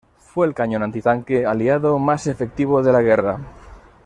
[0.17, 3.37] Fue el cañón antitanque Aliado más efectivo de la guerra.